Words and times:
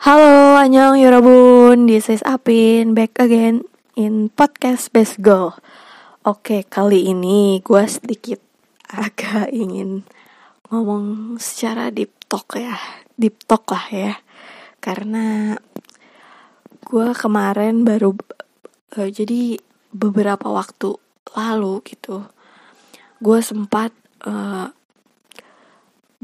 Halo, 0.00 0.56
Anyong 0.56 0.96
Yorobun, 0.96 1.84
this 1.84 2.08
is 2.08 2.24
Apin, 2.24 2.96
back 2.96 3.20
again 3.20 3.68
in 4.00 4.32
podcast 4.32 4.88
Best 4.96 5.20
Girl. 5.20 5.52
Oke, 6.24 6.64
kali 6.64 7.12
ini 7.12 7.60
gue 7.60 7.84
sedikit 7.84 8.40
agak 8.88 9.52
ingin 9.52 10.08
ngomong 10.72 11.36
secara 11.36 11.92
deep 11.92 12.16
talk 12.32 12.48
ya. 12.56 12.80
Deep 13.20 13.44
talk 13.44 13.68
lah 13.68 13.86
ya. 13.92 14.12
Karena 14.80 15.52
gue 16.80 17.08
kemarin 17.12 17.84
baru, 17.84 18.16
uh, 18.96 19.04
jadi 19.12 19.60
beberapa 19.92 20.48
waktu 20.48 20.96
lalu 21.36 21.84
gitu 21.84 22.24
Gue 23.20 23.44
sempat 23.44 23.92
uh, 24.24 24.72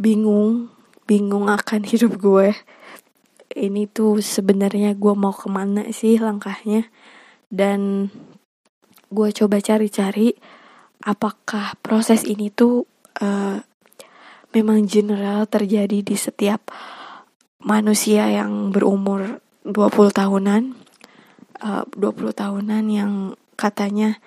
bingung, 0.00 0.72
bingung 1.04 1.52
akan 1.52 1.84
hidup 1.92 2.16
gue 2.16 2.56
ini 3.56 3.88
tuh 3.88 4.20
sebenarnya 4.20 4.92
gue 4.92 5.15
mau 5.16 5.33
ke 5.33 5.48
mana 5.48 5.88
sih 5.91 6.20
langkahnya. 6.20 6.87
Dan 7.48 8.12
gue 9.09 9.28
coba 9.33 9.56
cari-cari 9.64 10.37
apakah 11.02 11.78
proses 11.80 12.27
ini 12.28 12.52
tuh 12.52 12.84
uh, 13.23 13.59
memang 14.52 14.84
general 14.84 15.48
terjadi 15.48 16.05
di 16.05 16.16
setiap 16.16 16.69
manusia 17.64 18.28
yang 18.28 18.70
berumur 18.70 19.41
20 19.66 20.14
tahunan 20.14 20.62
uh, 21.62 21.84
20 21.97 22.30
tahunan 22.30 22.84
yang 22.86 23.12
katanya 23.56 24.20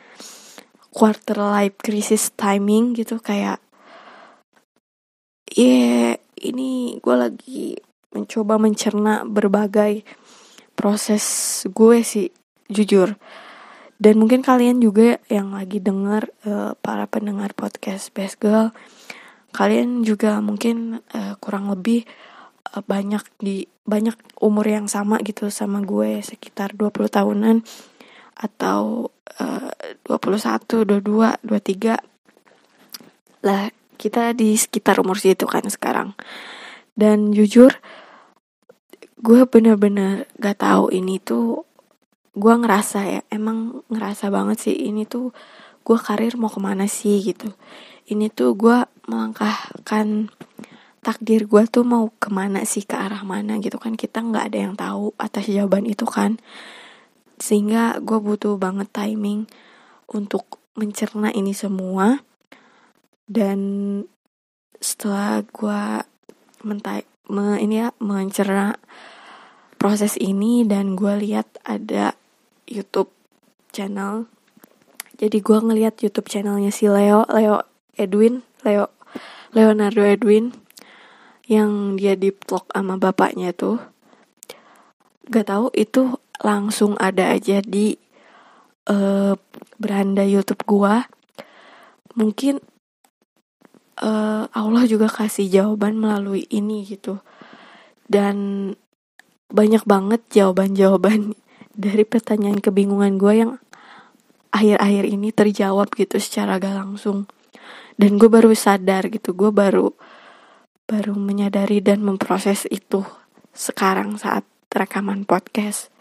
quarter 0.89 1.37
life 1.37 1.77
crisis 1.79 2.33
timing 2.33 2.97
gitu 2.97 3.21
kayak 3.21 3.61
ya 5.49 5.65
yeah, 5.65 6.09
ini 6.41 6.97
gue 7.01 7.15
lagi 7.15 7.65
mencoba 8.15 8.57
mencerna 8.57 9.25
berbagai 9.25 10.03
proses 10.73 11.23
gue 11.69 12.01
sih 12.01 12.29
jujur. 12.69 13.17
Dan 13.99 14.15
mungkin 14.15 14.39
kalian 14.39 14.79
juga 14.79 15.19
yang 15.27 15.51
lagi 15.51 15.83
denger 15.83 16.31
uh, 16.47 16.71
para 16.79 17.03
pendengar 17.03 17.51
podcast 17.51 18.15
Best 18.15 18.39
Girl 18.39 18.71
kalian 19.49 20.05
juga 20.05 20.37
mungkin 20.39 21.01
uh, 21.13 21.33
kurang 21.41 21.69
lebih 21.73 22.05
uh, 22.73 22.83
banyak 22.85 23.25
di 23.41 23.65
banyak 23.89 24.13
umur 24.37 24.65
yang 24.69 24.85
sama 24.85 25.17
gitu 25.25 25.49
sama 25.49 25.81
gue 25.81 26.21
sekitar 26.21 26.77
20 26.77 27.09
tahunan 27.09 27.65
atau 28.37 29.09
uh, 29.41 29.71
21, 30.05 30.85
22, 30.85 31.41
23 31.43 31.97
lah 33.43 33.73
kita 33.99 34.31
di 34.37 34.55
sekitar 34.55 35.01
umur 35.01 35.17
situ 35.17 35.49
kan 35.49 35.65
sekarang 35.67 36.13
dan 36.99 37.31
jujur 37.31 37.71
gue 39.23 39.41
bener-bener 39.47 40.27
gak 40.35 40.59
tahu 40.59 40.91
ini 40.91 41.23
tuh 41.23 41.63
gue 42.35 42.53
ngerasa 42.55 42.99
ya 43.07 43.21
emang 43.31 43.83
ngerasa 43.87 44.27
banget 44.27 44.67
sih 44.67 44.75
ini 44.75 45.07
tuh 45.07 45.31
gue 45.83 45.97
karir 45.97 46.37
mau 46.37 46.53
ke 46.53 46.61
mana 46.61 46.85
sih 46.85 47.17
gitu. 47.23 47.49
Ini 48.05 48.29
tuh 48.29 48.53
gue 48.53 48.85
melangkahkan 49.09 50.29
takdir 51.01 51.49
gue 51.49 51.63
tuh 51.65 51.81
mau 51.81 52.13
ke 52.21 52.29
mana 52.29 52.61
sih 52.61 52.85
ke 52.85 52.93
arah 52.93 53.25
mana 53.25 53.57
gitu 53.57 53.81
kan. 53.81 53.97
Kita 53.97 54.21
nggak 54.21 54.53
ada 54.53 54.59
yang 54.69 54.75
tahu 54.77 55.17
atas 55.17 55.49
jawaban 55.49 55.89
itu 55.89 56.05
kan. 56.05 56.37
Sehingga 57.41 57.97
gue 58.05 58.21
butuh 58.21 58.61
banget 58.61 58.93
timing 58.93 59.49
untuk 60.13 60.61
mencerna 60.77 61.33
ini 61.33 61.57
semua. 61.57 62.21
Dan 63.25 63.59
setelah 64.77 65.41
gue 65.41 65.81
mentai 66.65 67.05
me, 67.29 67.59
ini 67.61 67.85
ya 67.85 67.95
mencerna 68.01 68.75
proses 69.79 70.19
ini 70.19 70.67
dan 70.67 70.99
gue 70.99 71.13
lihat 71.19 71.47
ada 71.63 72.15
YouTube 72.67 73.11
channel. 73.71 74.27
Jadi 75.19 75.43
gue 75.43 75.57
ngeliat 75.59 75.99
YouTube 75.99 76.31
channelnya 76.31 76.71
si 76.71 76.87
Leo 76.87 77.27
Leo 77.27 77.63
Edwin 77.99 78.43
Leo 78.63 78.87
Leonardo 79.51 80.03
Edwin 80.05 80.55
yang 81.49 81.97
dia 81.97 82.13
di 82.13 82.29
vlog 82.29 82.69
sama 82.69 82.95
bapaknya 83.01 83.51
tuh 83.51 83.81
gak 85.29 85.49
tahu 85.49 85.73
itu 85.73 86.17
langsung 86.41 86.95
ada 86.97 87.35
aja 87.35 87.59
di 87.59 87.97
uh, 88.89 89.35
beranda 89.77 90.23
YouTube 90.25 90.63
gua. 90.65 91.05
Mungkin 92.17 92.59
uh, 94.01 94.47
Allah 94.51 94.83
juga 94.87 95.07
kasih 95.07 95.47
jawaban 95.47 95.99
melalui 95.99 96.47
ini 96.49 96.87
gitu. 96.87 97.19
Dan 98.09 98.71
banyak 99.49 99.83
banget 99.85 100.21
jawaban-jawaban 100.33 101.37
dari 101.75 102.03
pertanyaan 102.03 102.59
kebingungan 102.59 103.15
gue 103.21 103.33
yang 103.35 103.51
akhir-akhir 104.49 105.05
ini 105.05 105.29
terjawab 105.29 105.93
gitu 105.93 106.17
secara 106.17 106.57
gak 106.57 106.75
langsung. 106.75 107.29
Dan 107.99 108.15
gue 108.15 108.31
baru 108.31 108.55
sadar 108.55 109.11
gitu 109.11 109.35
gue 109.35 109.51
baru 109.51 109.91
baru 110.89 111.13
menyadari 111.13 111.85
dan 111.85 112.01
memproses 112.01 112.65
itu 112.73 113.05
sekarang 113.53 114.17
saat 114.17 114.47
rekaman 114.73 115.27
podcast. 115.27 115.93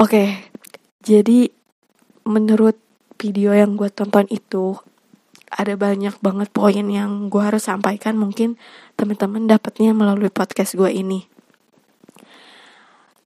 Oke 0.00 0.50
jadi 1.02 1.50
menurut 2.22 2.78
video 3.18 3.50
yang 3.50 3.74
gue 3.74 3.90
tonton 3.90 4.30
itu 4.30 4.78
ada 5.52 5.76
banyak 5.76 6.16
banget 6.24 6.48
poin 6.48 6.86
yang 6.88 7.28
gue 7.28 7.42
harus 7.44 7.68
sampaikan 7.68 8.16
mungkin 8.16 8.56
teman-teman 8.96 9.44
dapatnya 9.44 9.92
melalui 9.92 10.32
podcast 10.32 10.72
gue 10.72 10.88
ini. 10.88 11.28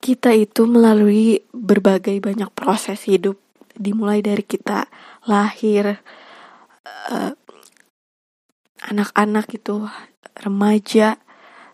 Kita 0.03 0.35
itu 0.35 0.67
melalui 0.67 1.47
berbagai 1.55 2.19
banyak 2.19 2.51
proses 2.51 3.07
hidup 3.07 3.39
dimulai 3.79 4.23
dari 4.27 4.43
kita 4.43 4.91
lahir 5.31 6.03
eh, 6.87 7.33
anak-anak 8.91 9.47
itu 9.55 9.87
remaja 10.43 11.19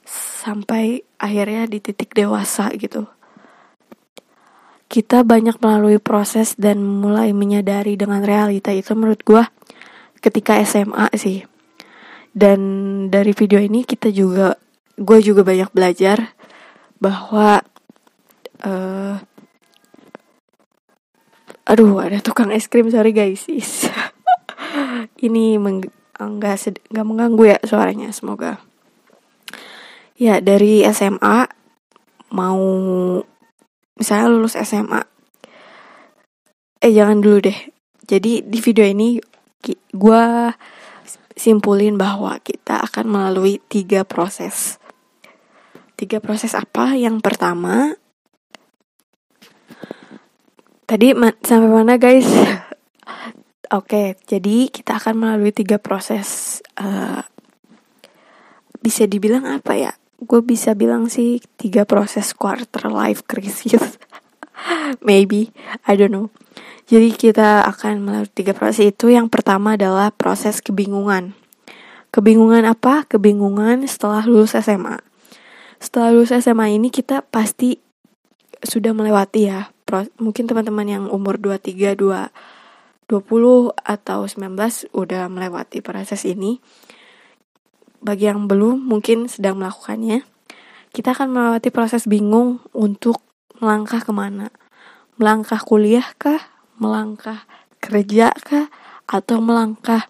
sampai 0.05 1.03
akhirnya 1.17 1.65
di 1.65 1.79
titik 1.81 2.13
dewasa 2.13 2.69
gitu. 2.77 3.09
Kita 4.93 5.25
banyak 5.25 5.57
melalui 5.65 5.97
proses 5.97 6.53
dan 6.61 6.85
mulai 6.85 7.33
menyadari 7.33 7.97
dengan 7.97 8.21
realita 8.21 8.69
itu 8.77 8.93
menurut 8.93 9.25
gue 9.25 9.45
ketika 10.23 10.57
SMA 10.63 11.11
sih. 11.19 11.45
Dan 12.33 12.61
dari 13.13 13.37
video 13.37 13.61
ini 13.61 13.85
kita 13.85 14.09
juga 14.09 14.57
gue 14.97 15.19
juga 15.21 15.45
banyak 15.45 15.69
belajar 15.75 16.33
bahwa 17.03 17.61
uh, 18.65 19.19
aduh 21.67 21.99
ada 22.01 22.23
tukang 22.23 22.55
es 22.55 22.71
krim 22.71 22.89
sorry 22.89 23.13
guys. 23.13 23.45
Ini 25.27 25.59
meng 25.59 25.85
enggak 26.17 26.71
enggak 26.89 27.07
mengganggu 27.07 27.45
ya 27.53 27.59
suaranya 27.67 28.09
semoga. 28.15 28.63
Ya 30.17 30.39
dari 30.39 30.87
SMA 30.95 31.51
mau 32.33 32.63
misalnya 33.99 34.27
lulus 34.31 34.57
SMA 34.57 35.03
eh 36.83 36.93
jangan 36.95 37.23
dulu 37.23 37.51
deh. 37.51 37.59
Jadi 38.03 38.43
di 38.43 38.59
video 38.59 38.83
ini 38.83 39.23
gue 39.95 40.25
simpulin 41.37 41.97
bahwa 41.97 42.39
kita 42.43 42.83
akan 42.85 43.07
melalui 43.09 43.59
tiga 43.71 44.05
proses. 44.05 44.79
Tiga 45.97 46.19
proses 46.19 46.53
apa? 46.59 46.99
Yang 46.99 47.23
pertama, 47.23 47.95
tadi 50.87 51.15
ma 51.15 51.31
sampai 51.41 51.71
mana 51.71 51.97
guys? 51.97 52.27
Oke, 53.73 53.89
okay, 53.89 54.09
jadi 54.29 54.69
kita 54.69 55.01
akan 55.01 55.15
melalui 55.17 55.55
tiga 55.55 55.81
proses. 55.81 56.61
Uh, 56.77 57.25
bisa 58.83 59.09
dibilang 59.09 59.49
apa 59.49 59.79
ya? 59.79 59.93
Gue 60.21 60.45
bisa 60.45 60.77
bilang 60.77 61.09
sih 61.09 61.41
tiga 61.57 61.89
proses 61.89 62.37
quarter 62.37 62.93
life 62.93 63.25
crisis. 63.25 63.97
Maybe, 65.09 65.55
I 65.89 65.97
don't 65.97 66.13
know. 66.13 66.29
Jadi 66.91 67.15
kita 67.15 67.63
akan 67.67 68.03
melalui 68.03 68.31
tiga 68.31 68.53
proses 68.53 68.91
itu. 68.91 69.09
Yang 69.09 69.31
pertama 69.31 69.79
adalah 69.79 70.11
proses 70.11 70.59
kebingungan. 70.59 71.35
Kebingungan 72.13 72.69
apa? 72.69 73.09
Kebingungan 73.09 73.89
setelah 73.89 74.27
lulus 74.29 74.53
SMA. 74.59 75.01
Setelah 75.81 76.13
lulus 76.13 76.35
SMA 76.35 76.77
ini 76.77 76.93
kita 76.93 77.25
pasti 77.25 77.81
sudah 78.61 78.93
melewati 78.93 79.49
ya. 79.49 79.73
Mungkin 80.21 80.49
teman-teman 80.49 80.87
yang 80.89 81.05
umur 81.09 81.41
23, 81.41 81.97
2, 81.97 82.29
20 83.09 83.73
atau 83.73 84.21
19 84.25 84.93
udah 84.93 85.29
melewati 85.33 85.81
proses 85.81 86.29
ini. 86.29 86.61
Bagi 88.03 88.29
yang 88.29 88.45
belum 88.45 88.85
mungkin 88.85 89.33
sedang 89.33 89.57
melakukannya. 89.57 90.27
Kita 90.93 91.17
akan 91.17 91.33
melewati 91.33 91.73
proses 91.73 92.05
bingung 92.05 92.61
untuk 92.77 93.25
melangkah 93.57 94.05
ke 94.05 94.13
mana. 94.13 94.53
Melangkah 95.17 95.65
kuliah 95.65 96.05
kah? 96.21 96.52
Melangkah 96.79 97.45
kerja 97.83 98.31
kah 98.33 98.71
atau 99.11 99.43
melangkah 99.43 100.07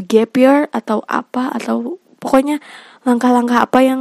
gap 0.00 0.32
year 0.36 0.68
atau 0.72 1.04
apa 1.04 1.52
atau 1.52 2.00
pokoknya 2.22 2.62
langkah-langkah 3.04 3.66
apa 3.66 3.80
yang 3.84 4.00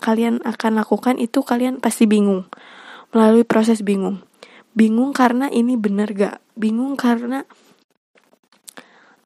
kalian 0.00 0.44
akan 0.44 0.78
lakukan 0.80 1.16
itu 1.16 1.40
kalian 1.40 1.80
pasti 1.80 2.04
bingung. 2.04 2.48
Melalui 3.12 3.44
proses 3.48 3.80
bingung. 3.80 4.20
Bingung 4.76 5.16
karena 5.16 5.48
ini 5.48 5.74
bener 5.74 6.12
gak? 6.12 6.36
Bingung 6.52 7.00
karena 7.00 7.48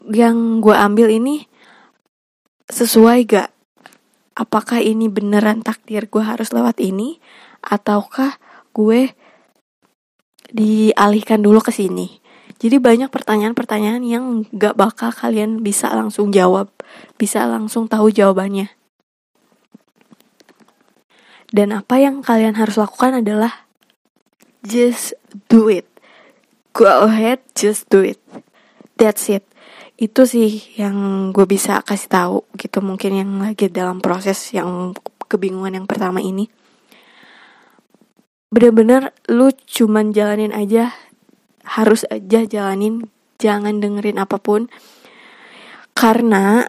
yang 0.06 0.62
gue 0.62 0.74
ambil 0.74 1.10
ini 1.10 1.50
sesuai 2.70 3.18
gak? 3.26 3.50
Apakah 4.38 4.78
ini 4.78 5.10
beneran 5.10 5.60
takdir 5.66 6.06
gue 6.06 6.22
harus 6.22 6.54
lewat 6.54 6.78
ini 6.78 7.18
ataukah 7.66 8.38
gue 8.70 9.12
dialihkan 10.50 11.42
dulu 11.42 11.62
ke 11.62 11.72
sini. 11.74 12.20
Jadi 12.60 12.76
banyak 12.76 13.08
pertanyaan-pertanyaan 13.08 14.04
yang 14.04 14.44
gak 14.52 14.76
bakal 14.76 15.08
kalian 15.16 15.64
bisa 15.64 15.88
langsung 15.96 16.28
jawab 16.28 16.68
bisa 17.16 17.48
langsung 17.48 17.88
tahu 17.88 18.12
jawabannya. 18.12 18.68
Dan 21.50 21.74
apa 21.74 21.98
yang 21.98 22.22
kalian 22.22 22.54
harus 22.54 22.78
lakukan 22.78 23.24
adalah 23.24 23.66
just 24.62 25.18
do 25.50 25.66
it. 25.66 25.88
Go 26.76 26.86
ahead 26.86 27.42
just 27.58 27.90
do 27.90 28.06
it. 28.06 28.20
That's 28.94 29.26
it. 29.32 29.42
Itu 29.98 30.24
sih 30.24 30.62
yang 30.78 31.28
gue 31.34 31.44
bisa 31.44 31.82
kasih 31.82 32.08
tahu 32.08 32.36
gitu 32.56 32.80
mungkin 32.80 33.18
yang 33.18 33.30
lagi 33.42 33.68
dalam 33.68 33.98
proses 33.98 34.38
yang 34.54 34.94
kebingungan 35.26 35.82
yang 35.82 35.86
pertama 35.90 36.22
ini 36.22 36.48
bener-bener 38.50 39.14
lu 39.30 39.54
cuman 39.54 40.10
jalanin 40.10 40.50
aja 40.50 40.90
harus 41.62 42.02
aja 42.10 42.42
jalanin 42.44 43.06
jangan 43.38 43.78
dengerin 43.78 44.18
apa 44.18 44.36
pun. 44.42 44.66
Karena 45.94 46.66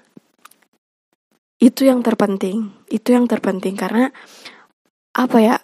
itu 1.62 1.86
yang 1.86 2.06
terpenting 2.06 2.70
itu 2.94 3.18
yang 3.18 3.26
terpenting. 3.26 3.74
Karena 3.74 4.14
apa 5.12 5.38
ya 5.42 5.56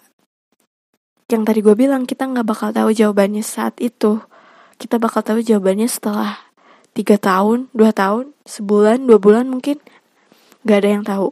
yang 1.28 1.44
tadi 1.44 1.60
gue 1.60 1.76
bilang 1.76 2.08
kita 2.08 2.24
nggak 2.26 2.46
bakal 2.46 2.68
tahu 2.74 2.90
jawabannya 2.90 3.44
saat 3.46 3.78
itu. 3.78 4.18
Kita 4.78 4.98
bakal 4.98 5.22
tahu 5.22 5.38
jawabannya 5.42 5.86
setelah 5.86 6.38
tiga 6.94 7.14
tahun 7.14 7.70
dua 7.70 7.94
tahun 7.94 8.34
sebulan 8.42 9.06
dua 9.06 9.18
bulan 9.22 9.46
mungkin. 9.46 9.78
Nggak 10.66 10.78
ada 10.82 10.88
yang 10.88 11.04
tahu. 11.06 11.28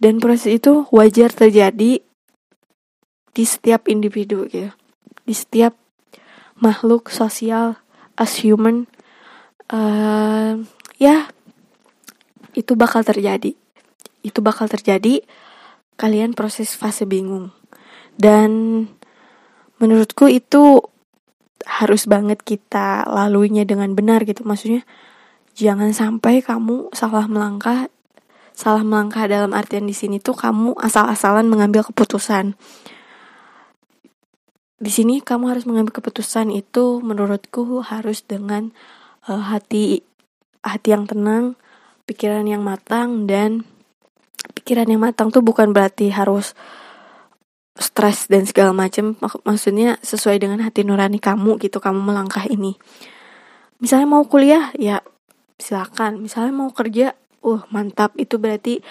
Dan 0.00 0.16
proses 0.16 0.48
itu 0.48 0.88
wajar 0.90 1.28
terjadi 1.28 2.00
di 3.34 3.44
setiap 3.46 3.86
individu 3.86 4.46
gitu. 4.50 4.70
Di 5.26 5.34
setiap 5.34 5.76
makhluk 6.60 7.08
sosial 7.08 7.78
as 8.18 8.42
human 8.42 8.84
uh, 9.72 10.60
ya 11.00 11.30
itu 12.52 12.74
bakal 12.74 13.06
terjadi. 13.06 13.54
Itu 14.20 14.44
bakal 14.44 14.68
terjadi 14.68 15.24
kalian 15.96 16.36
proses 16.36 16.74
fase 16.76 17.06
bingung. 17.06 17.54
Dan 18.18 18.84
menurutku 19.80 20.28
itu 20.28 20.84
harus 21.64 22.04
banget 22.04 22.44
kita 22.44 23.08
laluinya 23.08 23.64
dengan 23.64 23.94
benar 23.96 24.26
gitu. 24.28 24.44
Maksudnya 24.44 24.84
jangan 25.56 25.94
sampai 25.94 26.44
kamu 26.44 26.92
salah 26.92 27.24
melangkah 27.30 27.88
salah 28.60 28.84
melangkah 28.84 29.24
dalam 29.24 29.56
artian 29.56 29.88
di 29.88 29.96
sini 29.96 30.20
tuh 30.20 30.36
kamu 30.36 30.76
asal-asalan 30.76 31.48
mengambil 31.48 31.80
keputusan 31.80 32.60
di 34.80 34.88
sini 34.88 35.20
kamu 35.20 35.52
harus 35.52 35.68
mengambil 35.68 36.00
keputusan 36.00 36.48
itu 36.56 37.04
menurutku 37.04 37.84
harus 37.84 38.24
dengan 38.24 38.72
uh, 39.28 39.52
hati 39.52 40.00
hati 40.64 40.88
yang 40.96 41.04
tenang 41.04 41.60
pikiran 42.08 42.48
yang 42.48 42.64
matang 42.64 43.28
dan 43.28 43.68
pikiran 44.56 44.88
yang 44.88 45.04
matang 45.04 45.28
tuh 45.28 45.44
bukan 45.44 45.76
berarti 45.76 46.08
harus 46.08 46.56
stres 47.76 48.28
dan 48.28 48.44
segala 48.44 48.72
macam 48.72 49.16
mak 49.20 49.40
maksudnya 49.44 49.96
sesuai 50.04 50.40
dengan 50.40 50.60
hati 50.64 50.84
nurani 50.84 51.16
kamu 51.16 51.60
gitu 51.60 51.80
kamu 51.80 52.00
melangkah 52.00 52.44
ini. 52.48 52.76
Misalnya 53.80 54.08
mau 54.08 54.24
kuliah 54.28 54.72
ya 54.76 55.00
silakan. 55.56 56.20
Misalnya 56.20 56.52
mau 56.52 56.68
kerja 56.72 57.16
uh 57.40 57.62
mantap. 57.72 58.12
Itu 58.20 58.36
berarti 58.36 58.84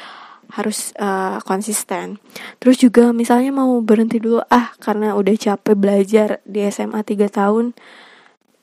harus 0.53 0.93
uh, 0.97 1.37
konsisten 1.45 2.17
terus 2.57 2.81
juga 2.81 3.13
misalnya 3.13 3.53
mau 3.53 3.77
berhenti 3.85 4.17
dulu 4.17 4.41
ah 4.49 4.73
karena 4.81 5.13
udah 5.13 5.35
capek 5.37 5.75
belajar 5.77 6.29
di 6.45 6.65
SMA 6.69 7.05
3 7.05 7.29
tahun 7.29 7.65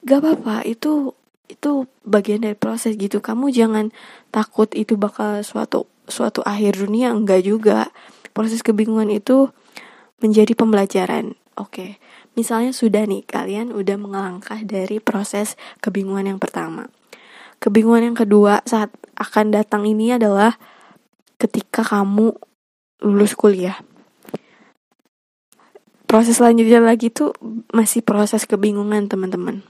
gak 0.07 0.19
apa-apa 0.23 0.67
itu 0.67 1.15
itu 1.47 1.87
bagian 2.03 2.43
dari 2.43 2.59
proses 2.59 2.99
gitu 2.99 3.23
kamu 3.23 3.55
jangan 3.55 3.95
takut 4.35 4.67
itu 4.75 4.99
bakal 4.99 5.43
suatu 5.47 5.87
suatu 6.11 6.43
akhir 6.43 6.79
dunia 6.83 7.15
enggak 7.15 7.47
juga 7.47 7.95
proses 8.37 8.61
kebingungan 8.61 9.09
itu 9.17 9.49
menjadi 10.21 10.53
pembelajaran. 10.53 11.41
Oke, 11.57 11.97
misalnya 12.37 12.77
sudah 12.77 13.09
nih 13.09 13.25
kalian 13.25 13.73
udah 13.73 13.97
mengelangkah 13.97 14.61
dari 14.61 15.01
proses 15.01 15.57
kebingungan 15.81 16.37
yang 16.37 16.41
pertama. 16.41 16.93
Kebingungan 17.65 18.13
yang 18.13 18.19
kedua 18.19 18.61
saat 18.69 18.93
akan 19.17 19.57
datang 19.57 19.89
ini 19.89 20.13
adalah 20.13 20.61
ketika 21.37 21.85
kamu 21.85 22.33
lulus 23.05 23.37
kuliah. 23.37 23.81
Proses 26.07 26.39
selanjutnya 26.39 26.79
lagi 26.79 27.11
tuh 27.11 27.35
masih 27.75 28.01
proses 28.01 28.47
kebingungan 28.47 29.11
teman-teman. 29.11 29.67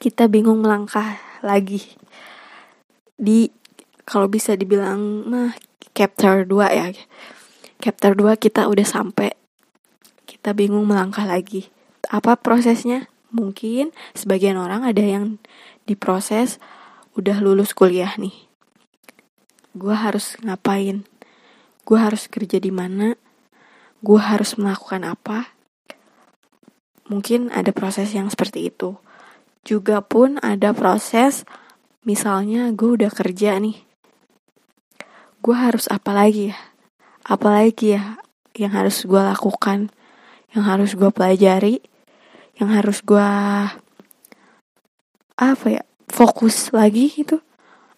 Kita 0.00 0.26
bingung 0.26 0.64
melangkah 0.64 1.20
lagi 1.44 1.84
di 3.14 3.52
kalau 4.04 4.26
bisa 4.26 4.56
dibilang 4.56 5.28
mah 5.28 5.52
chapter 5.92 6.48
2 6.48 6.50
ya. 6.72 6.86
Chapter 7.78 8.16
2 8.16 8.40
kita 8.40 8.66
udah 8.66 8.86
sampai 8.88 9.36
kita 10.24 10.56
bingung 10.56 10.88
melangkah 10.88 11.24
lagi. 11.28 11.68
Apa 12.08 12.36
prosesnya? 12.40 13.08
Mungkin 13.34 13.90
sebagian 14.14 14.54
orang 14.54 14.86
ada 14.86 15.02
yang 15.02 15.42
diproses 15.84 16.62
udah 17.18 17.42
lulus 17.42 17.74
kuliah 17.74 18.14
nih. 18.16 18.34
Gue 19.74 19.92
harus 19.92 20.38
ngapain? 20.40 21.02
Gue 21.84 21.98
harus 22.00 22.30
kerja 22.30 22.62
di 22.62 22.70
mana? 22.70 23.18
Gue 24.00 24.22
harus 24.22 24.56
melakukan 24.56 25.04
apa? 25.04 25.52
Mungkin 27.10 27.52
ada 27.52 27.74
proses 27.74 28.14
yang 28.16 28.32
seperti 28.32 28.70
itu. 28.72 28.96
Juga 29.66 30.00
pun 30.00 30.40
ada 30.40 30.72
proses, 30.72 31.44
misalnya 32.06 32.72
gue 32.72 33.02
udah 33.02 33.12
kerja 33.12 33.60
nih. 33.60 33.82
Gue 35.44 35.56
harus 35.58 35.90
apa 35.92 36.16
lagi 36.16 36.54
ya? 36.54 36.58
Apa 37.26 37.60
lagi 37.60 37.98
ya 37.98 38.16
yang 38.56 38.72
harus 38.72 39.04
gue 39.04 39.20
lakukan? 39.20 39.92
yang 40.54 40.64
harus 40.70 40.94
gue 40.94 41.10
pelajari 41.10 41.82
yang 42.54 42.70
harus 42.70 43.02
gue 43.02 43.30
apa 45.34 45.66
ya 45.66 45.82
fokus 46.06 46.70
lagi 46.70 47.10
gitu 47.10 47.42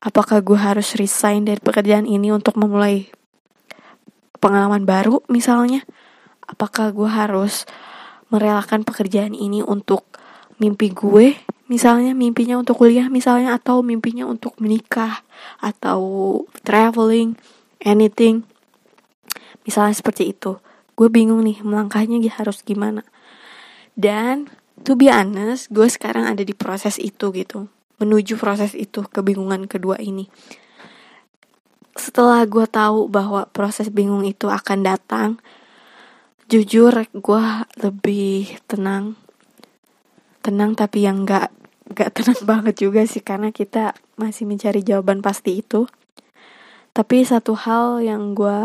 apakah 0.00 0.44
gue 0.44 0.58
harus 0.58 0.94
resign 0.96 1.48
dari 1.48 1.60
pekerjaan 1.60 2.04
ini 2.04 2.32
untuk 2.32 2.56
memulai 2.60 3.08
pengalaman 4.38 4.84
baru 4.84 5.24
misalnya? 5.26 5.82
Apakah 6.46 6.94
gue 6.94 7.10
harus 7.10 7.66
merelakan 8.30 8.86
pekerjaan 8.86 9.34
ini 9.34 9.62
untuk 9.64 10.06
mimpi 10.62 10.94
gue 10.94 11.34
misalnya? 11.66 12.14
Mimpinya 12.14 12.60
untuk 12.60 12.78
kuliah 12.78 13.10
misalnya? 13.10 13.56
Atau 13.56 13.82
mimpinya 13.82 14.28
untuk 14.28 14.54
menikah? 14.62 15.26
Atau 15.58 16.44
traveling 16.62 17.34
anything? 17.82 18.46
Misalnya 19.66 19.98
seperti 19.98 20.30
itu. 20.30 20.62
Gue 20.94 21.10
bingung 21.10 21.42
nih 21.42 21.60
melangkahnya 21.66 22.22
harus 22.38 22.62
gimana? 22.62 23.02
Dan 23.98 24.46
to 24.84 24.94
be 24.94 25.08
honest 25.08 25.72
gue 25.72 25.88
sekarang 25.88 26.28
ada 26.28 26.44
di 26.44 26.52
proses 26.52 27.00
itu 27.00 27.32
gitu 27.32 27.66
menuju 27.96 28.36
proses 28.36 28.76
itu 28.76 29.04
kebingungan 29.04 29.68
kedua 29.68 29.96
ini. 30.00 30.28
Setelah 31.96 32.44
gue 32.44 32.68
tahu 32.68 33.08
bahwa 33.08 33.48
proses 33.48 33.88
bingung 33.88 34.24
itu 34.28 34.52
akan 34.52 34.84
datang 34.84 35.30
jujur 36.46 37.08
gue 37.10 37.44
lebih 37.80 38.60
tenang. 38.68 39.16
Tenang 40.44 40.78
tapi 40.78 41.08
yang 41.08 41.24
gak 41.24 41.50
gak 41.90 42.12
tenang 42.20 42.40
banget 42.44 42.84
juga 42.84 43.02
sih 43.08 43.24
karena 43.24 43.50
kita 43.50 43.96
masih 44.20 44.44
mencari 44.44 44.84
jawaban 44.84 45.24
pasti 45.24 45.64
itu. 45.64 45.88
Tapi 46.96 47.28
satu 47.28 47.52
hal 47.52 48.00
yang 48.00 48.32
gue 48.32 48.60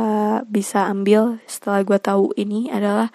bisa 0.48 0.88
ambil 0.88 1.44
setelah 1.48 1.84
gue 1.84 2.00
tahu 2.00 2.32
ini 2.40 2.72
adalah 2.72 3.12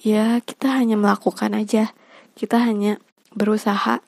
ya 0.00 0.40
kita 0.40 0.80
hanya 0.80 0.96
melakukan 0.96 1.52
aja. 1.52 1.92
Kita 2.32 2.56
hanya 2.60 2.96
berusaha 3.36 4.00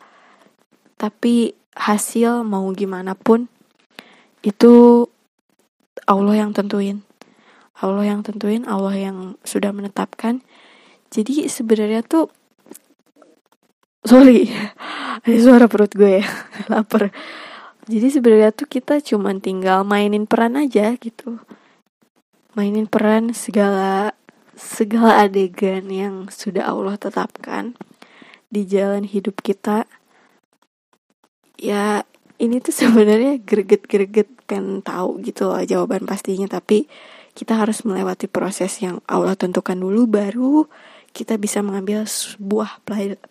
tapi 1.03 1.59
hasil 1.75 2.47
mau 2.47 2.71
gimana 2.71 3.19
pun 3.19 3.51
itu 4.47 5.07
Allah 6.07 6.47
yang 6.47 6.55
tentuin. 6.55 7.03
Allah 7.75 8.07
yang 8.07 8.23
tentuin 8.23 8.63
Allah 8.71 8.95
yang 8.95 9.35
sudah 9.43 9.75
menetapkan. 9.75 10.47
Jadi 11.11 11.51
sebenarnya 11.51 12.07
tuh 12.07 12.31
sorry 14.07 14.47
ada 15.27 15.39
suara 15.43 15.67
perut 15.67 15.91
gue 15.91 16.23
ya 16.23 16.27
lapar. 16.71 17.11
Jadi 17.91 18.07
sebenarnya 18.15 18.55
tuh 18.55 18.71
kita 18.71 19.03
cuman 19.03 19.43
tinggal 19.43 19.83
mainin 19.83 20.31
peran 20.31 20.55
aja 20.55 20.95
gitu. 21.03 21.43
Mainin 22.55 22.87
peran 22.87 23.35
segala 23.35 24.15
segala 24.55 25.27
adegan 25.27 25.91
yang 25.91 26.31
sudah 26.31 26.71
Allah 26.71 26.95
tetapkan 26.95 27.75
di 28.55 28.63
jalan 28.63 29.03
hidup 29.03 29.43
kita 29.43 29.91
ya 31.63 32.03
ini 32.43 32.59
tuh 32.59 32.75
sebenarnya 32.83 33.39
greget-greget 33.39 34.27
pengen 34.51 34.83
tahu 34.83 35.23
gitu 35.23 35.47
loh 35.47 35.63
jawaban 35.63 36.03
pastinya 36.03 36.51
tapi 36.51 36.91
kita 37.33 37.57
harus 37.57 37.87
melewati 37.87 38.27
proses 38.27 38.83
yang 38.83 38.99
Allah 39.07 39.39
tentukan 39.39 39.79
dulu 39.79 40.11
baru 40.11 40.67
kita 41.15 41.39
bisa 41.39 41.63
mengambil 41.63 42.05
sebuah 42.05 42.83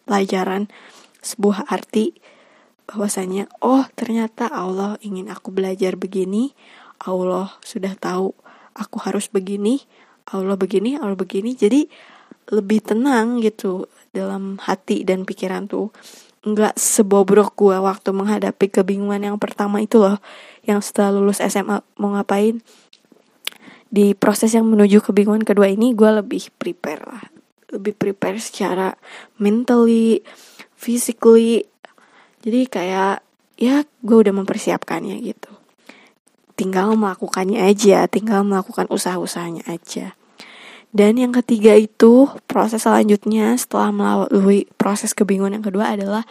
pelajaran 0.08 0.72
sebuah 1.22 1.70
arti 1.70 2.16
bahwasanya 2.90 3.52
oh 3.62 3.86
ternyata 3.94 4.50
Allah 4.50 4.98
ingin 5.06 5.30
aku 5.30 5.54
belajar 5.54 6.00
begini 6.00 6.56
Allah 7.04 7.54
sudah 7.62 7.94
tahu 8.00 8.34
aku 8.74 8.98
harus 9.06 9.28
begini 9.28 9.86
Allah 10.30 10.56
begini 10.56 10.96
Allah 10.96 11.18
begini. 11.18 11.58
Jadi 11.58 11.90
lebih 12.54 12.84
tenang 12.84 13.42
gitu 13.42 13.88
dalam 14.12 14.60
hati 14.60 15.08
dan 15.08 15.24
pikiran 15.24 15.66
tuh 15.72 15.90
nggak 16.41 16.74
sebobrok 16.74 17.53
gue 17.53 17.77
waktu 17.77 18.10
menghadapi 18.10 18.74
kebingungan 18.74 19.21
yang 19.21 19.38
pertama 19.38 19.77
itu 19.77 20.01
loh 20.01 20.17
yang 20.65 20.81
setelah 20.81 21.13
lulus 21.13 21.38
SMA 21.41 21.86
mau 22.01 22.17
ngapain. 22.17 22.62
Di 23.91 24.15
proses 24.15 24.55
yang 24.55 24.65
menuju 24.71 25.03
kebingungan 25.03 25.43
kedua 25.43 25.67
ini 25.67 25.91
gue 25.91 26.10
lebih 26.10 26.50
prepare 26.55 27.03
lah. 27.03 27.24
Lebih 27.75 27.93
prepare 27.93 28.39
secara 28.39 28.95
mentally 29.38 30.24
physically. 30.79 31.67
Jadi 32.41 32.71
kayak 32.71 33.21
ya 33.60 33.83
gue 33.83 34.17
udah 34.17 34.33
mempersiapkannya 34.33 35.19
gitu. 35.21 35.51
Tinggal 36.55 36.95
melakukannya 36.95 37.62
aja 37.62 38.07
tinggal 38.07 38.48
melakukan 38.48 38.88
usaha-usahanya 38.89 39.67
aja 39.67 40.15
dan 40.91 41.15
yang 41.15 41.31
ketiga 41.31 41.79
itu 41.79 42.27
proses 42.51 42.83
selanjutnya 42.83 43.55
setelah 43.55 43.95
melalui 43.95 44.67
proses 44.75 45.15
kebingungan 45.15 45.60
yang 45.60 45.65
kedua 45.65 45.95
adalah 45.95 46.27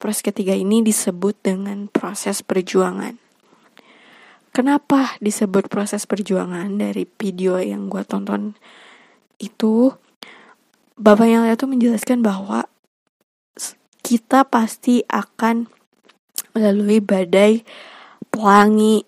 proses 0.00 0.24
ketiga 0.24 0.56
ini 0.56 0.80
disebut 0.80 1.36
dengan 1.44 1.92
proses 1.92 2.40
perjuangan. 2.40 3.20
Kenapa 4.48 5.20
disebut 5.20 5.68
proses 5.68 6.08
perjuangan 6.08 6.80
dari 6.80 7.04
video 7.04 7.60
yang 7.60 7.92
gue 7.92 8.00
tonton 8.08 8.56
itu? 9.36 9.92
Bapak 10.98 11.30
yang 11.30 11.46
lihat 11.46 11.62
tuh 11.62 11.70
menjelaskan 11.70 12.24
bahwa 12.24 12.66
kita 14.02 14.42
pasti 14.48 15.04
akan 15.06 15.68
melalui 16.56 16.98
badai, 16.98 17.62
pelangi, 18.32 19.04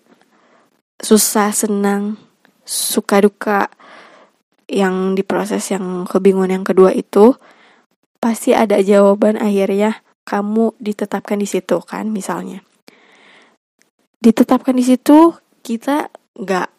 susah, 1.01 1.51
senang, 1.51 2.15
suka 2.63 3.25
duka 3.25 3.67
yang 4.71 5.19
diproses 5.19 5.67
yang 5.67 6.07
kebingungan 6.07 6.63
yang 6.63 6.65
kedua 6.65 6.95
itu 6.95 7.35
pasti 8.23 8.55
ada 8.55 8.79
jawaban 8.79 9.35
akhirnya 9.35 9.99
kamu 10.23 10.71
ditetapkan 10.79 11.35
di 11.35 11.47
situ 11.49 11.83
kan 11.83 12.07
misalnya. 12.07 12.63
Ditetapkan 14.23 14.77
di 14.79 14.85
situ 14.87 15.35
kita 15.59 16.07
nggak 16.39 16.69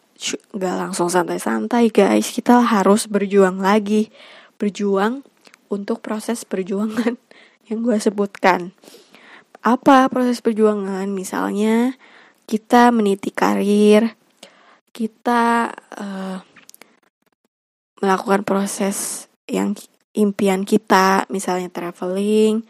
nggak 0.57 0.75
langsung 0.75 1.13
santai-santai 1.13 1.93
guys. 1.93 2.33
Kita 2.33 2.65
harus 2.65 3.05
berjuang 3.05 3.61
lagi. 3.61 4.09
Berjuang 4.57 5.21
untuk 5.69 6.01
proses 6.01 6.47
perjuangan 6.49 7.19
yang 7.69 7.85
gue 7.85 7.97
sebutkan. 8.01 8.73
Apa 9.61 10.09
proses 10.09 10.41
perjuangan? 10.41 11.05
Misalnya 11.13 11.93
kita 12.49 12.89
meniti 12.89 13.29
karir 13.29 14.17
kita 14.93 15.73
uh, 15.73 16.37
melakukan 18.03 18.43
proses 18.43 19.31
yang 19.47 19.79
impian 20.11 20.67
kita 20.67 21.23
misalnya 21.31 21.71
traveling 21.71 22.67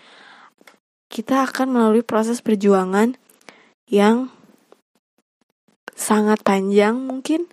kita 1.13 1.45
akan 1.45 1.73
melalui 1.73 2.01
proses 2.01 2.41
perjuangan 2.41 3.13
yang 3.85 4.33
sangat 5.93 6.41
panjang 6.41 6.97
mungkin. 6.97 7.45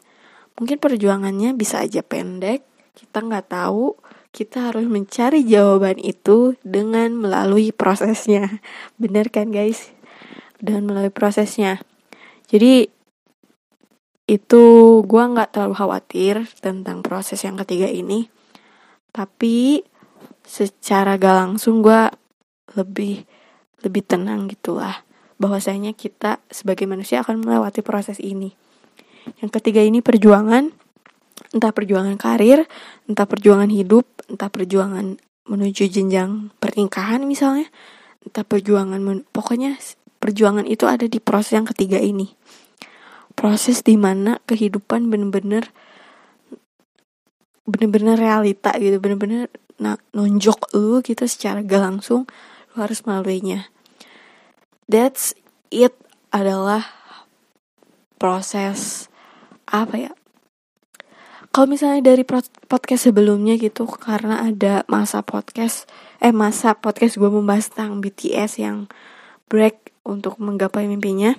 Mungkin 0.56 0.80
perjuangannya 0.80 1.52
bisa 1.52 1.84
aja 1.84 2.00
pendek 2.00 2.64
kita 2.96 3.20
nggak 3.20 3.52
tahu. 3.52 3.96
Kita 4.30 4.70
harus 4.70 4.86
mencari 4.86 5.42
jawaban 5.42 5.98
itu 6.00 6.54
dengan 6.62 7.12
melalui 7.18 7.68
prosesnya. 7.74 8.62
Bener 9.02 9.28
kan 9.28 9.52
guys? 9.52 9.92
Dengan 10.56 10.88
melalui 10.88 11.12
prosesnya. 11.12 11.82
Jadi 12.48 12.88
itu 14.30 14.62
gue 15.02 15.24
nggak 15.26 15.58
terlalu 15.58 15.74
khawatir 15.74 16.46
tentang 16.62 17.02
proses 17.02 17.42
yang 17.42 17.58
ketiga 17.58 17.90
ini 17.90 18.30
tapi 19.10 19.82
secara 20.46 21.18
gak 21.18 21.36
langsung 21.36 21.82
gue 21.82 22.10
lebih 22.78 23.26
lebih 23.82 24.02
tenang 24.06 24.46
gitulah 24.46 25.02
bahwasanya 25.40 25.96
kita 25.96 26.38
sebagai 26.52 26.84
manusia 26.84 27.24
akan 27.24 27.40
melewati 27.40 27.80
proses 27.80 28.20
ini. 28.20 28.52
Yang 29.40 29.50
ketiga 29.56 29.80
ini 29.80 30.04
perjuangan, 30.04 30.68
entah 31.56 31.72
perjuangan 31.72 32.20
karir, 32.20 32.68
entah 33.08 33.24
perjuangan 33.24 33.72
hidup, 33.72 34.04
entah 34.28 34.52
perjuangan 34.52 35.16
menuju 35.48 35.88
jenjang 35.88 36.52
pernikahan 36.60 37.24
misalnya, 37.24 37.66
entah 38.20 38.44
perjuangan 38.44 39.00
pokoknya 39.32 39.80
perjuangan 40.20 40.68
itu 40.68 40.84
ada 40.84 41.08
di 41.08 41.16
proses 41.24 41.56
yang 41.56 41.64
ketiga 41.64 41.96
ini. 41.96 42.36
Proses 43.40 43.80
di 43.80 43.96
mana 43.96 44.36
kehidupan 44.44 45.08
bener-bener 45.08 45.72
bener-bener 47.64 48.20
realita 48.20 48.76
gitu, 48.76 49.00
bener-bener 49.00 49.48
nonjok 50.12 50.76
lu 50.76 51.00
gitu 51.00 51.24
secara 51.24 51.64
gak 51.64 51.80
langsung 51.80 52.28
lu 52.74 52.76
harus 52.84 53.00
melaluinya 53.08 53.72
that's 54.90 55.38
it 55.70 55.94
adalah 56.34 56.82
proses 58.18 59.06
apa 59.70 60.10
ya? 60.10 60.12
Kalau 61.54 61.66
misalnya 61.70 62.14
dari 62.14 62.26
podcast 62.66 63.10
sebelumnya 63.10 63.58
gitu 63.58 63.86
karena 63.86 64.46
ada 64.50 64.86
masa 64.86 65.22
podcast 65.22 65.86
eh 66.22 66.34
masa 66.34 66.78
podcast 66.78 67.18
gue 67.18 67.30
membahas 67.30 67.70
tentang 67.70 68.02
BTS 68.02 68.62
yang 68.62 68.86
break 69.50 69.94
untuk 70.06 70.38
menggapai 70.38 70.86
mimpinya 70.86 71.34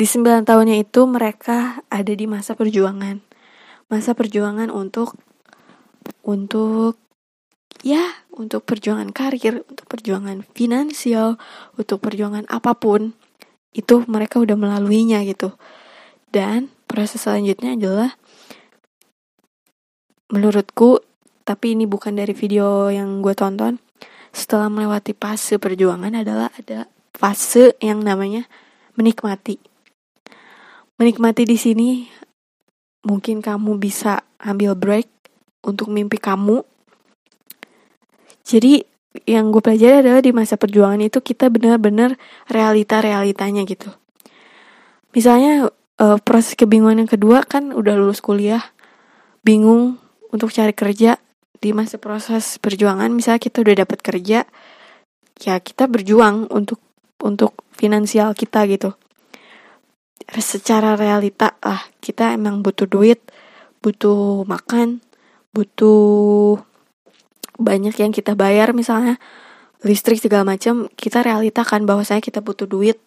di 0.00 0.08
9 0.08 0.48
tahunnya 0.48 0.80
itu 0.80 1.04
mereka 1.04 1.84
ada 1.92 2.12
di 2.16 2.24
masa 2.24 2.56
perjuangan 2.56 3.20
masa 3.92 4.16
perjuangan 4.16 4.72
untuk 4.72 5.18
untuk 6.24 6.96
ya 7.82 8.00
untuk 8.30 8.64
perjuangan 8.64 9.12
karir, 9.12 9.66
untuk 9.66 9.84
perjuangan 9.90 10.46
finansial, 10.56 11.36
untuk 11.76 12.00
perjuangan 12.00 12.48
apa 12.48 12.72
pun 12.78 13.12
itu 13.76 14.02
mereka 14.08 14.40
udah 14.40 14.56
melaluinya 14.56 15.20
gitu. 15.26 15.52
Dan 16.30 16.70
proses 16.86 17.20
selanjutnya 17.20 17.74
adalah 17.74 18.14
menurutku 20.30 21.02
tapi 21.42 21.74
ini 21.74 21.84
bukan 21.84 22.14
dari 22.14 22.30
video 22.30 22.86
yang 22.88 23.18
gue 23.20 23.34
tonton 23.34 23.82
setelah 24.30 24.70
melewati 24.70 25.18
fase 25.18 25.58
perjuangan 25.58 26.14
adalah 26.14 26.54
ada 26.54 26.86
fase 27.10 27.74
yang 27.82 28.06
namanya 28.06 28.46
menikmati. 28.94 29.69
Menikmati 31.00 31.48
di 31.48 31.56
sini 31.56 32.04
mungkin 33.08 33.40
kamu 33.40 33.80
bisa 33.80 34.20
ambil 34.36 34.76
break 34.76 35.08
untuk 35.64 35.88
mimpi 35.88 36.20
kamu 36.20 36.60
jadi 38.50 38.82
yang 39.26 39.54
gue 39.54 39.62
pelajari 39.62 40.06
adalah 40.06 40.22
di 40.22 40.34
masa 40.34 40.58
perjuangan 40.58 40.98
itu 41.02 41.22
kita 41.22 41.50
benar-benar 41.50 42.18
realita-realitanya 42.50 43.62
gitu. 43.66 43.94
Misalnya 45.14 45.70
uh, 45.98 46.18
proses 46.22 46.54
kebingungan 46.54 47.06
yang 47.06 47.10
kedua 47.10 47.46
kan 47.46 47.74
udah 47.74 47.94
lulus 47.98 48.18
kuliah, 48.18 48.62
bingung 49.42 49.98
untuk 50.34 50.54
cari 50.54 50.74
kerja 50.74 51.18
di 51.58 51.70
masa 51.74 51.98
proses 51.98 52.58
perjuangan. 52.62 53.10
Misalnya 53.10 53.42
kita 53.42 53.62
udah 53.62 53.74
dapat 53.86 53.98
kerja, 54.02 54.46
ya 55.42 55.54
kita 55.58 55.90
berjuang 55.90 56.50
untuk 56.50 56.78
untuk 57.22 57.54
finansial 57.74 58.34
kita 58.34 58.66
gitu. 58.70 58.94
Secara 60.38 60.94
realita 60.94 61.58
lah 61.64 61.82
kita 61.98 62.38
emang 62.38 62.62
butuh 62.62 62.86
duit, 62.86 63.18
butuh 63.82 64.46
makan, 64.46 65.02
butuh 65.50 66.62
banyak 67.58 67.92
yang 67.98 68.14
kita 68.14 68.38
bayar 68.38 68.70
misalnya 68.70 69.18
listrik 69.82 70.22
segala 70.22 70.46
macam. 70.46 70.86
Kita 70.94 71.26
realitakan 71.26 71.82
bahwa 71.82 72.06
saya 72.06 72.22
kita 72.22 72.38
butuh 72.38 72.70
duit 72.70 73.02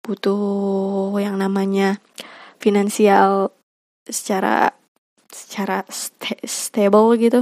butuh 0.00 1.16
yang 1.20 1.36
namanya 1.36 2.00
finansial 2.60 3.52
secara 4.08 4.72
secara 5.30 5.84
st 5.88 6.40
stable 6.44 7.14
gitu. 7.20 7.40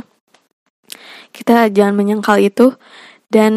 Kita 1.30 1.70
jangan 1.70 1.94
menyangkal 1.94 2.42
itu 2.42 2.74
dan 3.30 3.52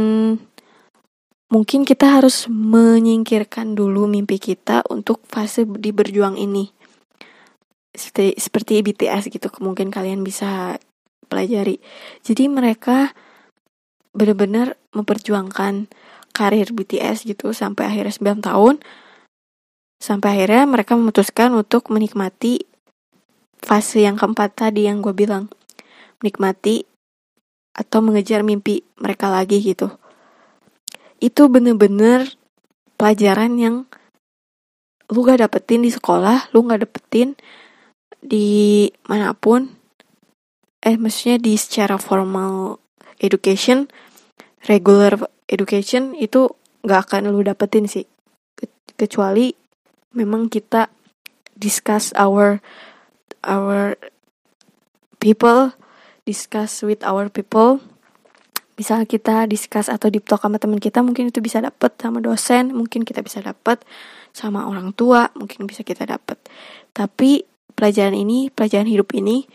mungkin 1.51 1.83
kita 1.83 2.17
harus 2.17 2.47
menyingkirkan 2.47 3.75
dulu 3.75 4.07
mimpi 4.07 4.39
kita 4.39 4.87
untuk 4.87 5.19
fase 5.27 5.67
di 5.67 5.91
berjuang 5.91 6.39
ini. 6.39 6.71
Seperti, 7.91 8.39
seperti 8.39 8.73
BTS 8.79 9.27
gitu, 9.27 9.51
mungkin 9.59 9.91
kalian 9.91 10.23
bisa 10.23 10.79
pelajari. 11.27 11.83
Jadi 12.23 12.47
mereka 12.47 13.11
benar-benar 14.15 14.79
memperjuangkan 14.95 15.91
karir 16.31 16.71
BTS 16.71 17.27
gitu 17.27 17.51
sampai 17.51 17.91
akhirnya 17.91 18.15
9 18.15 18.47
tahun. 18.47 18.75
Sampai 19.99 20.39
akhirnya 20.39 20.63
mereka 20.65 20.95
memutuskan 20.95 21.51
untuk 21.51 21.91
menikmati 21.91 22.63
fase 23.59 24.07
yang 24.07 24.15
keempat 24.15 24.55
tadi 24.55 24.87
yang 24.87 25.03
gue 25.03 25.11
bilang. 25.11 25.51
Menikmati 26.23 26.87
atau 27.75 27.99
mengejar 27.99 28.39
mimpi 28.47 28.87
mereka 28.95 29.27
lagi 29.27 29.59
gitu 29.59 30.00
itu 31.21 31.45
bener-bener 31.47 32.33
pelajaran 32.97 33.53
yang 33.61 33.75
lu 35.13 35.21
gak 35.21 35.45
dapetin 35.45 35.85
di 35.85 35.93
sekolah, 35.93 36.49
lu 36.51 36.65
gak 36.65 36.89
dapetin 36.89 37.37
di 38.17 38.89
mana 39.05 39.37
pun. 39.37 39.77
Eh, 40.81 40.97
maksudnya 40.97 41.37
di 41.37 41.53
secara 41.61 42.01
formal 42.01 42.81
education, 43.21 43.85
regular 44.65 45.29
education 45.45 46.17
itu 46.17 46.49
gak 46.81 47.11
akan 47.11 47.29
lu 47.29 47.45
dapetin 47.45 47.85
sih. 47.85 48.09
Kecuali 48.97 49.53
memang 50.17 50.49
kita 50.49 50.89
discuss 51.53 52.09
our 52.17 52.57
our 53.45 53.93
people, 55.21 55.77
discuss 56.25 56.81
with 56.81 57.05
our 57.05 57.29
people 57.29 57.90
misal 58.81 59.05
kita 59.05 59.45
discuss 59.45 59.93
atau 59.93 60.09
deep 60.09 60.25
talk 60.25 60.41
sama 60.41 60.57
teman 60.57 60.81
kita 60.81 61.05
mungkin 61.05 61.29
itu 61.29 61.37
bisa 61.37 61.61
dapet 61.61 61.93
sama 62.01 62.17
dosen 62.17 62.73
mungkin 62.73 63.05
kita 63.05 63.21
bisa 63.21 63.37
dapet 63.37 63.85
sama 64.33 64.65
orang 64.65 64.89
tua 64.97 65.29
mungkin 65.37 65.69
bisa 65.69 65.85
kita 65.85 66.09
dapet. 66.09 66.41
Tapi 66.89 67.45
pelajaran 67.77 68.17
ini 68.17 68.49
pelajaran 68.49 68.89
hidup 68.89 69.13
ini 69.13 69.45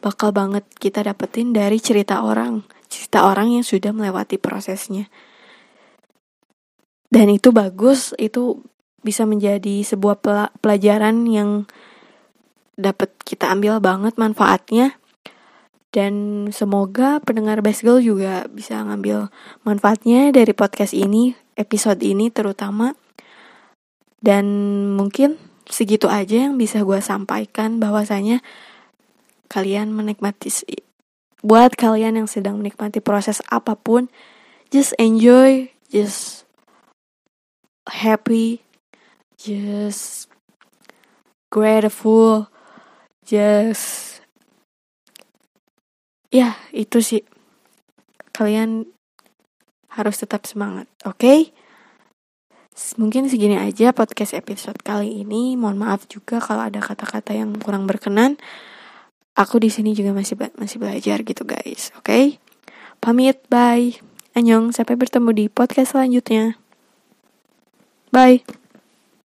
bakal 0.00 0.32
banget 0.32 0.64
kita 0.80 1.04
dapetin 1.04 1.52
dari 1.52 1.76
cerita 1.76 2.24
orang 2.24 2.64
cerita 2.88 3.28
orang 3.28 3.52
yang 3.52 3.64
sudah 3.68 3.92
melewati 3.92 4.40
prosesnya. 4.40 5.12
Dan 7.12 7.28
itu 7.28 7.52
bagus 7.52 8.16
itu 8.16 8.64
bisa 9.04 9.28
menjadi 9.28 9.84
sebuah 9.84 10.24
pelajaran 10.56 11.28
yang 11.28 11.68
dapat 12.80 13.12
kita 13.28 13.52
ambil 13.52 13.84
banget 13.84 14.16
manfaatnya 14.16 14.96
dan 15.92 16.48
semoga 16.56 17.20
pendengar 17.20 17.60
Best 17.60 17.84
Girl 17.84 18.00
juga 18.00 18.48
bisa 18.48 18.80
ngambil 18.80 19.28
manfaatnya 19.60 20.32
dari 20.32 20.56
podcast 20.56 20.96
ini, 20.96 21.36
episode 21.60 22.00
ini 22.00 22.32
terutama. 22.32 22.96
Dan 24.24 24.46
mungkin 24.96 25.36
segitu 25.68 26.08
aja 26.08 26.48
yang 26.48 26.56
bisa 26.56 26.80
gue 26.80 26.96
sampaikan 27.04 27.76
bahwasanya 27.76 28.40
kalian 29.52 29.92
menikmati 29.92 30.48
buat 31.44 31.76
kalian 31.76 32.24
yang 32.24 32.28
sedang 32.30 32.56
menikmati 32.56 33.04
proses 33.04 33.44
apa 33.50 33.76
pun 33.76 34.08
just 34.70 34.96
enjoy 34.96 35.68
just 35.90 36.48
happy 37.90 38.62
just 39.36 40.30
grateful 41.50 42.46
just 43.26 44.11
ya 46.32 46.56
itu 46.72 46.98
sih. 47.04 47.22
Kalian 48.32 48.88
harus 49.92 50.16
tetap 50.16 50.48
semangat 50.48 50.88
oke? 51.04 51.20
Okay? 51.20 51.40
mungkin 52.96 53.28
segini 53.28 53.60
aja 53.60 53.92
podcast 53.92 54.32
episode 54.32 54.80
kali 54.80 55.22
ini. 55.22 55.54
Mohon 55.60 55.86
maaf 55.86 56.08
juga 56.08 56.40
kalau 56.40 56.64
ada 56.64 56.80
kata-kata 56.80 57.36
yang 57.36 57.52
kurang 57.60 57.84
berkenan. 57.84 58.40
Aku 59.36 59.60
di 59.60 59.68
sini 59.72 59.96
juga 59.96 60.12
masih 60.12 60.36
masih 60.56 60.76
belajar 60.80 61.20
gitu 61.24 61.44
guys 61.44 61.92
oke? 61.96 62.08
Okay? 62.08 62.24
pamit 63.00 63.40
bye. 63.52 63.92
Annyeong 64.32 64.72
sampai 64.72 64.96
bertemu 64.96 65.30
di 65.36 65.44
podcast 65.52 65.92
selanjutnya. 65.92 66.56
Bye 68.12 68.61